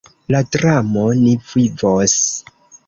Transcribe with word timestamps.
La 0.35 0.39
dramo 0.55 1.03
"Ni 1.21 1.37
vivos! 1.53 2.19